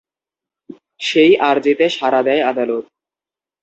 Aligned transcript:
সেই 1.01 1.31
আর্জিতে 1.41 1.85
সাড়া 1.89 2.21
দেয় 2.23 2.41
আদালত। 2.43 2.85